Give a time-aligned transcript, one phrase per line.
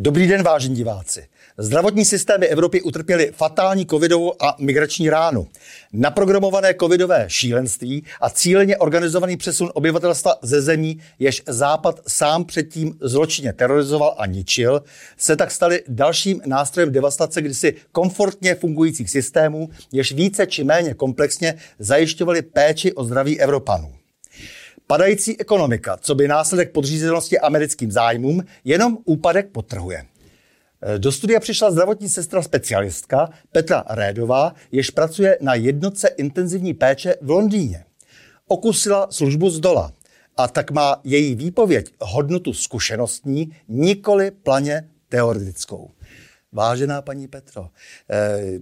[0.00, 1.26] Dobrý den, vážení diváci.
[1.58, 5.48] Zdravotní systémy Evropy utrpěly fatální covidovou a migrační ránu.
[5.92, 13.52] Naprogramované covidové šílenství a cíleně organizovaný přesun obyvatelstva ze zemí, jež Západ sám předtím zločinně
[13.52, 14.82] terorizoval a ničil,
[15.16, 21.54] se tak staly dalším nástrojem devastace kdysi komfortně fungujících systémů, jež více či méně komplexně
[21.78, 23.98] zajišťovaly péči o zdraví Evropanů.
[24.90, 30.04] Padající ekonomika, co by následek podřízenosti americkým zájmům, jenom úpadek potrhuje.
[30.98, 37.30] Do studia přišla zdravotní sestra specialistka Petra Rédová, jež pracuje na jednotce intenzivní péče v
[37.30, 37.84] Londýně.
[38.46, 39.92] Okusila službu z dola
[40.36, 45.90] a tak má její výpověď hodnotu zkušenostní, nikoli planě teoretickou.
[46.52, 47.68] Vážená paní Petro,
[48.10, 48.60] eh,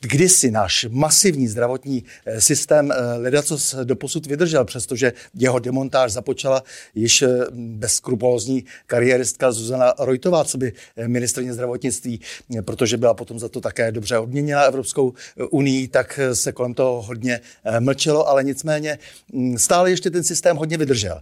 [0.00, 6.62] kdysi náš masivní zdravotní eh, systém eh, ledacos doposud vydržel, přestože jeho demontáž započala
[6.94, 10.72] již eh, bezskrupulózní kariéristka Zuzana Rojtová, co by
[11.06, 12.20] ministrně zdravotnictví,
[12.64, 15.12] protože byla potom za to také dobře odměněna Evropskou
[15.50, 17.40] unii, tak se kolem toho hodně
[17.78, 18.98] mlčelo, ale nicméně
[19.32, 21.20] mm, stále ještě ten systém hodně vydržel.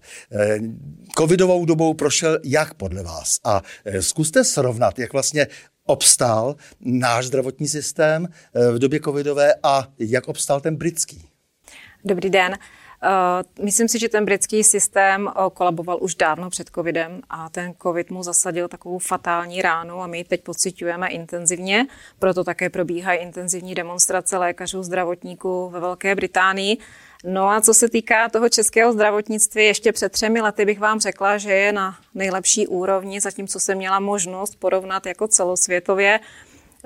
[1.18, 3.38] Covidovou dobou prošel jak podle vás?
[3.44, 3.62] A
[4.00, 5.46] zkuste srovnat, jak vlastně
[5.86, 11.28] obstál náš zdravotní systém eh, v době covidové a jak obstál ten britský?
[12.04, 12.58] Dobrý den.
[13.02, 17.74] Uh, myslím si, že ten britský systém uh, kolaboval už dávno před covidem a ten
[17.82, 21.86] covid mu zasadil takovou fatální ránu a my ji teď pocitujeme intenzivně.
[22.18, 26.78] Proto také probíhají intenzivní demonstrace lékařů, zdravotníků ve Velké Británii.
[27.24, 31.38] No a co se týká toho českého zdravotnictví, ještě před třemi lety bych vám řekla,
[31.38, 36.20] že je na nejlepší úrovni, zatímco jsem měla možnost porovnat jako celosvětově.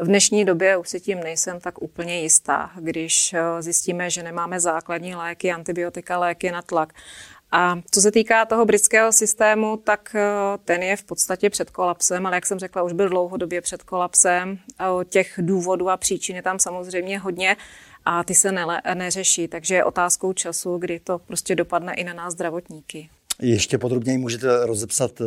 [0.01, 4.61] V dnešní době už si tím nejsem tak úplně jistá, když eh, zjistíme, že nemáme
[4.61, 6.93] základní léky, antibiotika, léky na tlak.
[7.53, 10.23] A co se týká toho britského systému, tak eh,
[10.65, 14.59] ten je v podstatě před kolapsem, ale jak jsem řekla, už byl dlouhodobě před kolapsem.
[15.09, 17.57] Těch důvodů a příčin je tam samozřejmě hodně
[18.05, 18.53] a ty se
[18.95, 23.11] neřeší, takže je otázkou času, kdy to prostě dopadne i na nás zdravotníky.
[23.43, 25.25] Ještě podrobněji můžete rozepsat eh,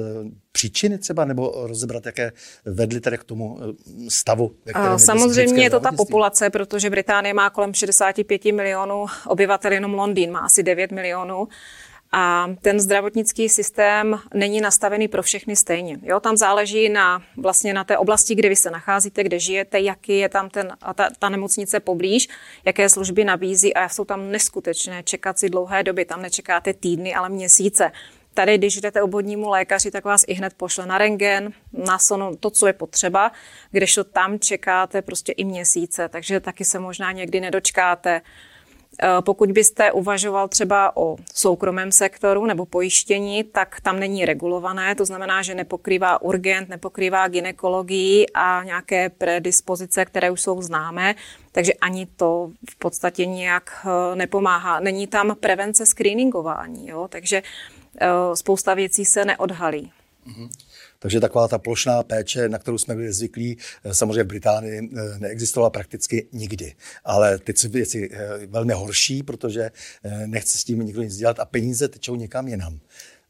[0.52, 2.32] příčiny třeba, nebo rozebrat, jaké
[2.66, 3.74] vedly tedy k tomu eh,
[4.10, 4.56] stavu?
[4.98, 10.40] Samozřejmě je to ta populace, protože Británie má kolem 65 milionů obyvatel, jenom Londýn má
[10.40, 11.48] asi 9 milionů.
[12.16, 15.98] A ten zdravotnický systém není nastavený pro všechny stejně.
[16.02, 20.18] Jo, tam záleží na, vlastně na té oblasti, kde vy se nacházíte, kde žijete, jaký
[20.18, 22.28] je tam ten, ta, ta nemocnice poblíž,
[22.66, 26.06] jaké služby nabízí a jsou tam neskutečné čekací dlouhé doby.
[26.06, 27.92] Tam nečekáte týdny, ale měsíce.
[28.34, 32.50] Tady, když jdete obvodnímu lékaři, tak vás i hned pošle na rengen, na sono, to,
[32.50, 33.32] co je potřeba,
[33.72, 38.22] kdežto tam čekáte prostě i měsíce, takže taky se možná někdy nedočkáte.
[39.02, 45.06] Eh, pokud byste uvažoval třeba o soukromém sektoru nebo pojištění, tak tam není regulované, to
[45.06, 51.16] znamená, že nepokrývá urgent, nepokrývá ginekologii a nějaké predispozice, které už jsou známé,
[51.52, 54.80] takže ani to v podstatě nijak eh, nepomáhá.
[54.80, 57.08] Není tam prevence screeningování, jo?
[57.08, 57.44] takže
[58.02, 59.92] eh, spousta věcí se neodhalí.
[60.28, 60.50] Mm-hmm.
[61.00, 65.20] Takže taková ta plošná péče, na kterou jsme byli zvyklí, eh, samozřejmě v Británii eh,
[65.20, 66.76] neexistovala prakticky nikdy.
[67.06, 69.72] Ale teď jsou věci eh, velmi horší, protože
[70.26, 72.80] nechce s tím nikdo nic dělat a peníze tečou někam jinam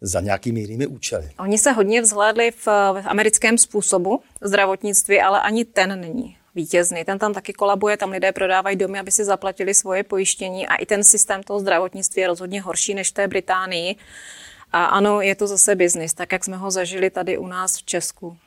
[0.02, 1.30] za nějakými jinými účely.
[1.40, 2.68] Oni se hodně vzhlédli v
[3.06, 7.06] americkém způsobu zdravotnictví, ale ani ten není vítězný.
[7.06, 10.86] Ten tam taky kolabuje, tam lidé prodávají domy, aby si zaplatili svoje pojištění a i
[10.86, 13.96] ten systém toho zdravotnictví je rozhodně horší než v té Británii.
[14.74, 17.84] A ano, je to zase biznis, tak jak jsme ho zažili tady u nás v
[17.84, 18.38] Česku.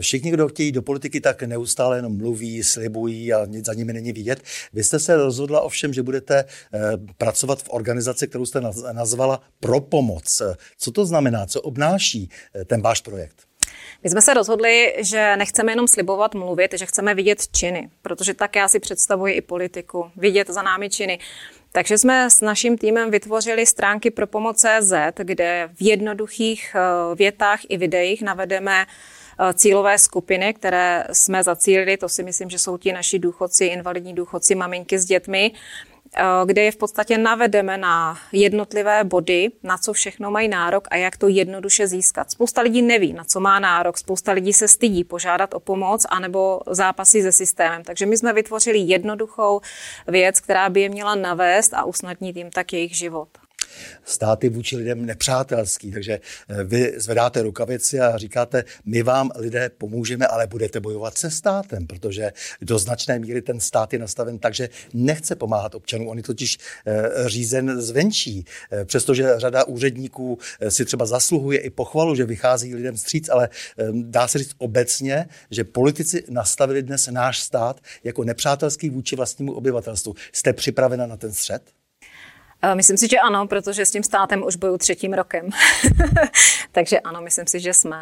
[0.00, 4.12] Všichni, kdo chtějí do politiky, tak neustále jenom mluví, slibují a nic za nimi není
[4.12, 4.42] vidět.
[4.72, 6.80] Vy jste se rozhodla ovšem, že budete eh,
[7.18, 8.60] pracovat v organizaci, kterou jste
[8.92, 10.42] nazvala Pro pomoc.
[10.78, 11.46] Co to znamená?
[11.46, 13.36] Co obnáší eh, ten váš projekt?
[14.04, 18.56] My jsme se rozhodli, že nechceme jenom slibovat, mluvit, že chceme vidět činy, protože tak
[18.56, 21.18] já si představuji i politiku, vidět za námi činy.
[21.76, 27.60] Takže jsme s naším týmem vytvořili stránky pro pomoc CZ, kde v jednoduchých eh, větách
[27.68, 32.92] i videích navedeme eh, cílové skupiny, které jsme zacílili, to si myslím, že jsou ti
[32.92, 35.52] naši důchodci, invalidní důchodci, maminky s dětmi,
[36.44, 41.16] kde je v podstatě navedeme na jednotlivé body, na co všechno mají nárok a jak
[41.16, 42.30] to jednoduše získat.
[42.30, 46.60] Spousta lidí neví, na co má nárok, spousta lidí se stydí požádat o pomoc anebo
[46.70, 47.84] zápasy se systémem.
[47.84, 49.60] Takže my jsme vytvořili jednoduchou
[50.08, 53.28] věc, která by je měla navést a usnadnit jim tak jejich život.
[54.04, 59.70] Stát je vůči lidem nepřátelský, takže eh, vy zvedáte rukavici a říkáte, my vám lidé
[59.78, 64.54] pomůžeme, ale budete bojovat se státem, protože do značné míry ten stát je nastaven tak,
[64.54, 66.08] že nechce pomáhat občanům.
[66.08, 70.38] On je totiž eh, řízen zvenčí, eh, přestože řada úředníků
[70.68, 73.48] si třeba zasluhuje i pochvalu, že vychází lidem stříc, ale
[73.92, 80.14] dá se říct obecně, že politici nastavili dnes náš stát jako nepřátelský vůči vlastnímu obyvatelstvu.
[80.32, 81.62] Jste připravena na ten střed?
[82.62, 85.48] Eh, myslím si, že ano, protože s tím státem už bojuju třetím rokem.
[86.72, 87.96] Takže ano, myslím si, že jsme.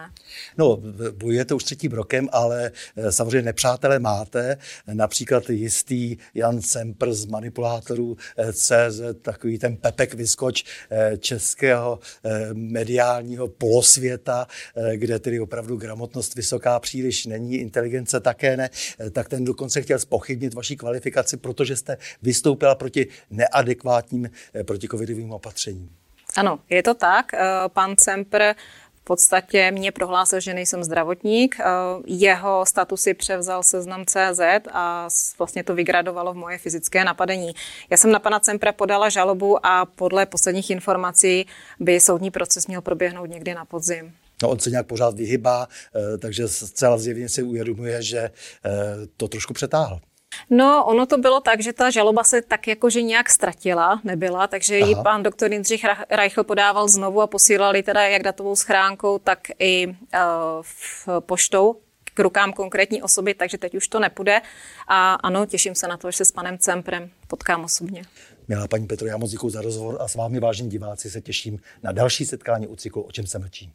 [0.58, 4.58] No, bojujete už třetím rokem, ale eh, samozřejmě nepřátelé máte.
[4.92, 10.64] Například jistý Jan Sempr z manipulátorů eh, CZ, takový ten Pepek Vyskoč
[11.18, 11.98] českého
[12.52, 14.46] mediálního polosvěta,
[14.94, 18.70] kde tedy opravdu gramotnost vysoká příliš není, inteligence také ne,
[19.12, 25.32] tak ten dokonce chtěl spochybnit vaší kvalifikaci, protože jste vystoupila proti neadekvátním Eh, proti covidovým
[25.32, 25.90] opatřením.
[26.36, 27.34] Ano, je to tak.
[27.34, 27.38] Eh,
[27.68, 28.54] pan Cempr
[28.94, 31.56] v podstatě mě prohlásil, že nejsem zdravotník.
[31.60, 31.64] Eh,
[32.06, 34.40] jeho statusy převzal seznam CZ
[34.72, 35.08] a
[35.38, 37.52] vlastně to vygradovalo v moje fyzické napadení.
[37.90, 41.46] Já jsem na pana Cempra podala žalobu a podle posledních informací
[41.80, 44.12] by soudní proces měl proběhnout někdy na podzim.
[44.42, 45.68] No, on se nějak pořád vyhybá,
[46.18, 48.30] takže zcela zjevně si uvědomuje, že
[49.16, 50.00] to trošku přetáhl.
[50.50, 54.78] No, ono to bylo tak, že ta žaloba se tak jakože nějak ztratila, nebyla, takže
[54.78, 54.88] Aha.
[54.88, 59.86] ji pan doktor Jindřich Reichl podával znovu a posílali teda jak datovou schránkou, tak i
[59.86, 59.94] uh,
[60.62, 61.76] v poštou
[62.14, 64.40] k rukám konkrétní osoby, takže teď už to nepůjde.
[64.88, 68.02] A ano, těším se na to, že se s panem Cemprem potkám osobně.
[68.48, 71.60] Milá paní Petro, já moc děkuji za rozhovor a s vámi, vážení diváci, se těším
[71.82, 73.72] na další setkání u cyklu O čem se mlčí.